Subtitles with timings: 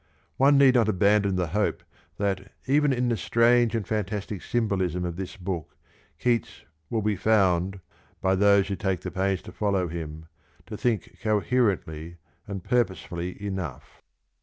[0.37, 1.83] One need not abandon the hope
[2.17, 5.77] that even in the strange and fantastic symbolism of this book
[6.17, 7.79] Keats" will be found,
[8.19, 10.25] by those who take the pains to follow him,
[10.65, 12.17] to think coherently
[12.47, 14.01] and purposefully enough."